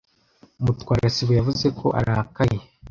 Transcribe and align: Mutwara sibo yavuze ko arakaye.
Mutwara 0.63 1.05
sibo 1.15 1.33
yavuze 1.39 1.65
ko 1.79 1.87
arakaye. 1.99 2.57